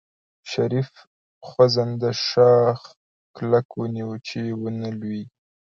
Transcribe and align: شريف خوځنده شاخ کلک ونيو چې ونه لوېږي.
شريف 0.51 0.89
خوځنده 1.47 2.09
شاخ 2.27 2.79
کلک 3.35 3.67
ونيو 3.79 4.11
چې 4.27 4.39
ونه 4.61 4.89
لوېږي. 4.99 5.23